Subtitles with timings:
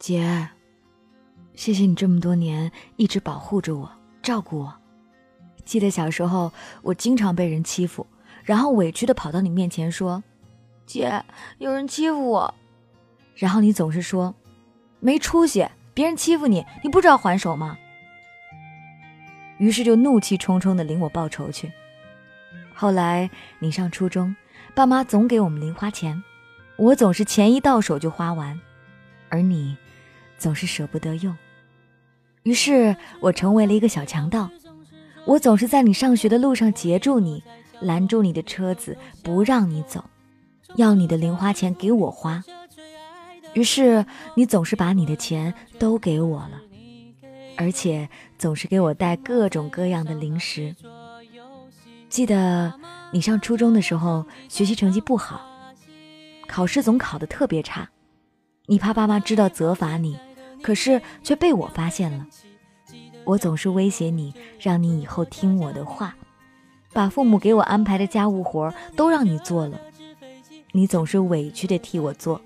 [0.00, 0.48] 姐，
[1.54, 3.88] 谢谢你这么多年一直保护着我，
[4.22, 4.74] 照顾我。
[5.66, 6.50] 记得小时候，
[6.80, 8.06] 我经常被人欺负，
[8.42, 10.24] 然后委屈的跑到你面前说
[10.86, 11.22] ：“姐，
[11.58, 12.54] 有人欺负我。”
[13.36, 14.34] 然后你总是说
[15.00, 17.76] ：“没出息，别人欺负你，你不知道还手吗？”
[19.60, 21.70] 于是就怒气冲冲的领我报仇去。
[22.72, 23.28] 后来
[23.58, 24.34] 你上初中，
[24.74, 26.24] 爸妈总给我们零花钱，
[26.76, 28.58] 我总是钱一到手就花完，
[29.28, 29.76] 而你
[30.40, 31.36] 总是舍不得用。
[32.42, 34.50] 于是我成为了一个小强盗。
[35.26, 37.44] 我总是在你上学的路上截住你，
[37.80, 40.02] 拦住你的车子，不让你走，
[40.76, 42.42] 要你的零花钱给我花。
[43.52, 44.04] 于是
[44.34, 46.62] 你总是把你的钱都给我了，
[47.58, 50.74] 而且总是给我带各种各样的零食。
[52.08, 52.72] 记得
[53.12, 55.42] 你上初中的时候，学习成绩不好，
[56.48, 57.90] 考试总考得特别差，
[58.66, 60.18] 你怕爸妈知道责罚你，
[60.62, 62.26] 可是却被我发现了。
[63.24, 66.14] 我总是威胁你，让你以后听我的话，
[66.92, 69.80] 把父母给我安排的家务活都让你做了，
[70.72, 72.40] 你总是委屈的替我做。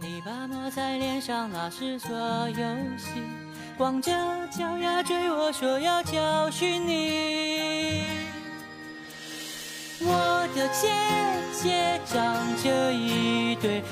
[0.00, 2.56] 你把抹在脸上，那是做游
[2.96, 3.22] 戏，
[3.78, 4.10] 光着
[4.48, 8.02] 脚丫追我说要教训你。
[10.00, 10.90] 我的姐
[11.62, 13.82] 姐长着一对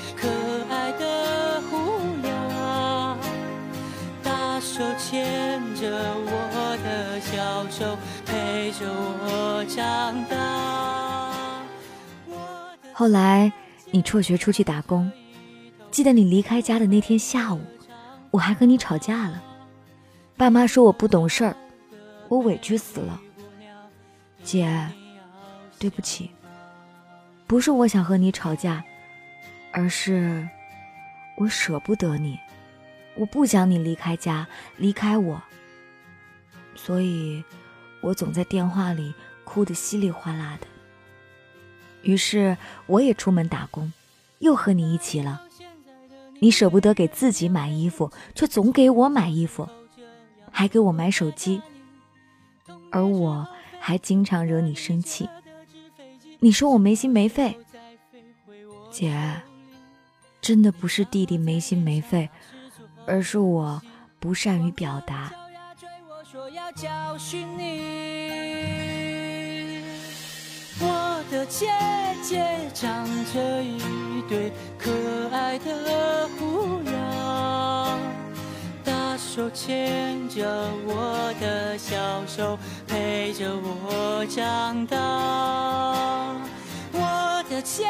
[5.13, 5.91] 牵着
[6.25, 11.61] 我的小手，陪着我长大。
[12.91, 13.53] 后来
[13.91, 15.11] 你辍学出去打工，
[15.91, 17.61] 记得你离开家的那天下午，
[18.31, 19.39] 我还和你吵架了。
[20.35, 21.55] 爸妈说我不懂事儿，
[22.27, 23.21] 我委屈死了。
[24.43, 24.67] 姐，
[25.77, 26.31] 对不起，
[27.45, 28.83] 不是我想和你吵架，
[29.71, 30.49] 而是
[31.37, 32.39] 我舍不得你。
[33.15, 34.47] 我不想你离开家，
[34.77, 35.41] 离开我，
[36.75, 37.43] 所以，
[38.01, 39.13] 我总在电话里
[39.43, 40.67] 哭得稀里哗啦的。
[42.01, 42.57] 于是，
[42.87, 43.93] 我也出门打工，
[44.39, 45.43] 又和你一起了。
[46.39, 49.69] 你舍不得给自己买衣服，却总给我买衣服，
[50.51, 51.61] 还给我买手机，
[52.91, 53.47] 而我
[53.79, 55.29] 还经常惹你生气。
[56.39, 57.57] 你说我没心没肺，
[58.91, 59.41] 姐，
[60.41, 62.29] 真的不是弟弟没心没肺。
[63.05, 63.81] 而是我
[64.19, 65.31] 不善于表达。
[70.79, 71.67] 我的姐
[72.21, 72.43] 姐
[72.73, 74.91] 长着一对可
[75.31, 77.97] 爱的胡牙，
[78.83, 80.43] 大手牵着
[80.85, 86.42] 我的小手，陪着我长大。
[87.53, 87.83] 的姐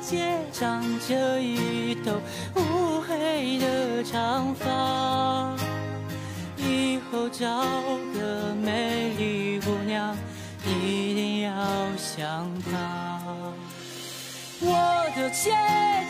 [0.00, 2.20] 姐长着一头
[2.56, 5.54] 乌黑的长发，
[6.56, 7.46] 以后找
[8.12, 10.16] 个美丽姑娘
[10.66, 11.52] 一定要
[11.96, 13.30] 像她。
[14.60, 15.52] 我的姐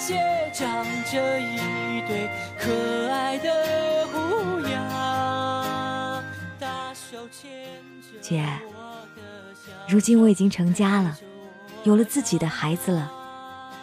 [0.00, 2.72] 姐长着一对可
[3.12, 6.24] 爱的虎牙，
[6.58, 7.68] 大手牵
[8.00, 8.42] 着姐，
[9.86, 11.18] 如今我已经成家了。
[11.84, 13.12] 有了自己的孩子了，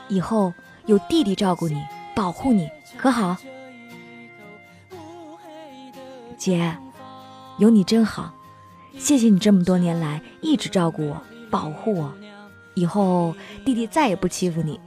[0.09, 0.53] 以后
[0.87, 1.81] 有弟弟照顾你、
[2.15, 3.37] 保护你，可好？
[6.35, 6.75] 姐，
[7.59, 8.33] 有你真好，
[8.97, 12.11] 谢谢你这么多年来一直照顾我、保护我。
[12.73, 14.79] 以后弟弟再也不欺负你，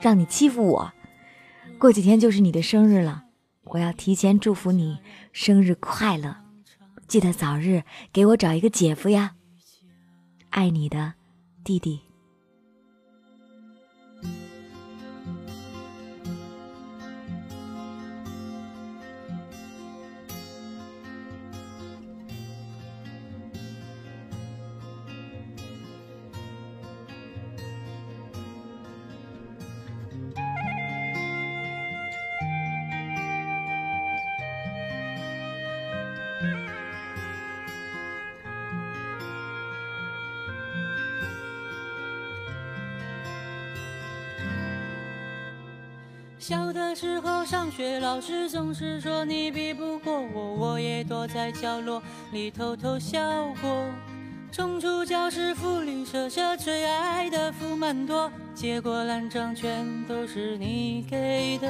[0.00, 0.92] 让你欺负我。
[1.78, 3.22] 过几天就是你的生日了，
[3.64, 4.98] 我要提前祝福你
[5.32, 6.36] 生日快乐，
[7.08, 9.32] 记得早日给我找一个姐夫呀。
[10.50, 11.14] 爱你的，
[11.64, 12.09] 弟弟。
[46.40, 52.02] 小的时候上学，老师总是说你比不过我，我也躲在角落
[52.32, 53.20] 里偷偷笑
[53.60, 53.84] 过。
[54.50, 61.68] 冲出教室，福利社社最爱的福满多，结果烂账全都是你给的。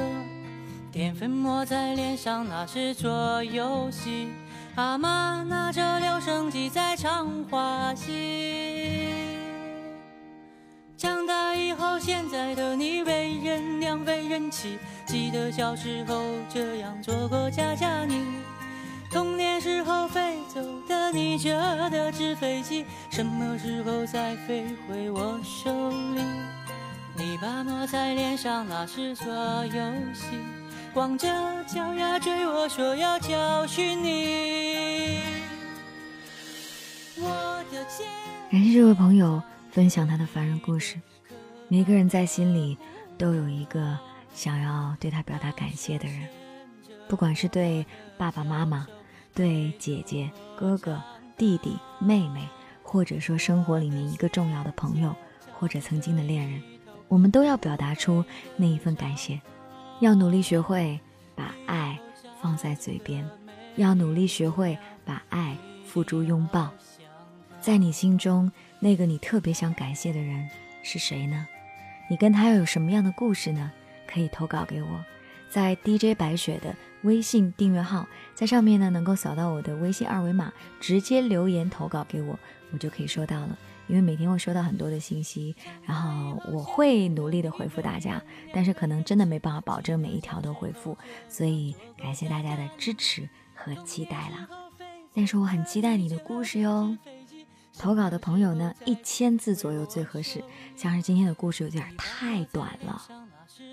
[0.89, 4.29] 淀粉抹在脸上，那是做游戏。
[4.75, 9.09] 阿妈拿着留声机在唱花戏。
[10.97, 12.70] 长大以后，现在的
[14.31, 18.23] 人气，记得小时候这样做过家家你。
[19.11, 21.49] 童年时候飞走的你折
[21.89, 26.21] 的纸飞机，什么时候再飞回我手里？
[27.17, 29.27] 你把抹在脸上，那是做
[29.65, 29.73] 游
[30.13, 30.27] 戏，
[30.93, 31.27] 光着
[31.65, 35.19] 脚丫追我说要教训你。
[38.49, 40.95] 感谢这位朋友分享他的凡人故事。
[41.67, 42.77] 每个人在心里
[43.17, 43.97] 都有一个
[44.33, 46.27] 想要对他表达感谢的人，
[47.07, 47.85] 不管是对
[48.17, 48.87] 爸爸妈妈。
[49.33, 51.01] 对姐姐、哥哥、
[51.37, 52.45] 弟弟、妹妹，
[52.83, 55.15] 或者说生活里面一个重要的朋友，
[55.57, 56.61] 或者曾经的恋人，
[57.07, 58.25] 我们都要表达出
[58.57, 59.39] 那一份感谢，
[60.01, 60.99] 要努力学会
[61.33, 61.97] 把爱
[62.41, 63.25] 放在嘴边，
[63.77, 65.55] 要努力学会把爱
[65.85, 66.69] 付诸拥抱。
[67.61, 68.51] 在你心中，
[68.81, 70.45] 那个你特别想感谢的人
[70.83, 71.47] 是谁呢？
[72.09, 73.71] 你跟他又有什么样的故事呢？
[74.11, 75.05] 可以投稿给我，
[75.49, 76.75] 在 DJ 白雪的。
[77.03, 78.05] 微信订阅号，
[78.35, 82.37] 在上面呢，能够扫到我的微信二维码，直接留言投稿给我，
[82.71, 83.57] 我就可以收到了。
[83.87, 88.21] 因为每天会收到很多的信息，然后我会努力的回复大家，
[88.53, 90.95] 但是可能真的没办法保证每一条都回复，
[91.27, 94.47] 所以感谢大家的支持和期待啦。
[95.11, 96.95] 但是我很期待你的故事哟。
[97.79, 100.43] 投稿的朋友呢，一千字左右最合适，
[100.75, 103.20] 像是今天的故事有点太短了。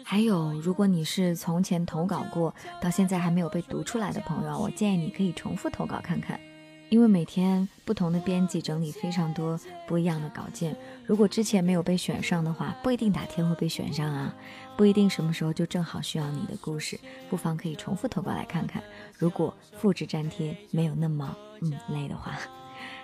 [0.05, 6.41] 还有，如果你是从前投稿过，到现在还没有被读出来的朋友，我建议你可以重复投稿看看，
[6.89, 14.35] 因为每天不同的编辑整理非常多不一样的稿件，如果之前没有被选上的话，不一定哪天会被选上啊，
[14.77, 16.99] 不一定什么时候就正好需要你的故事，
[17.29, 18.83] 不妨可以重复投稿来看看。
[19.19, 22.39] 如果复制粘贴没有那么嗯累的话，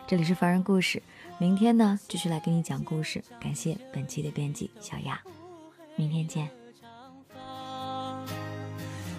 [0.07, 1.03] 这里是凡人故事，
[1.39, 3.23] 明天呢继续来给你讲故事。
[3.39, 5.21] 感谢本期的编辑小雅，
[5.97, 6.64] 明天见。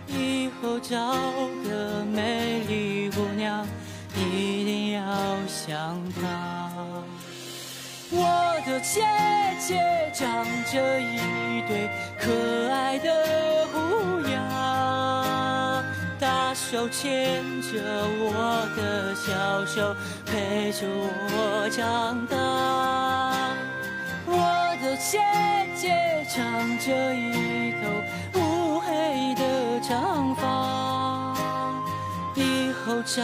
[0.07, 0.97] 以后找
[1.67, 3.65] 个美丽姑娘，
[4.15, 5.01] 一定要
[5.47, 6.21] 像她。
[8.11, 8.21] 我
[8.65, 9.01] 的姐
[9.59, 11.17] 姐长着一
[11.67, 15.83] 对可爱的虎牙，
[16.19, 17.81] 大手牵着
[18.19, 22.35] 我的小手，陪着我长大。
[24.27, 24.31] 我
[24.81, 25.19] 的姐
[25.75, 29.54] 姐长着一头乌黑的。
[29.87, 31.35] 长发，
[32.35, 33.21] 以后找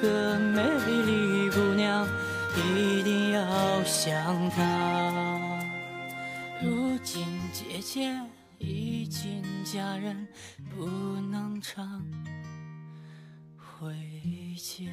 [0.00, 2.06] 个美丽姑娘，
[2.54, 5.60] 一定要像她。
[6.62, 8.16] 如今姐姐
[8.58, 10.28] 已经嫁人，
[10.70, 10.86] 不
[11.32, 12.00] 能常
[13.56, 13.92] 回
[14.56, 14.84] 家。